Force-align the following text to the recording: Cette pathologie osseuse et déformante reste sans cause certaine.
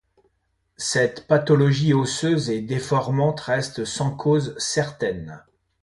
Cette 0.79 1.27
pathologie 1.27 1.93
osseuse 1.93 2.49
et 2.49 2.61
déformante 2.61 3.39
reste 3.41 3.85
sans 3.85 4.09
cause 4.09 4.55
certaine. 4.57 5.45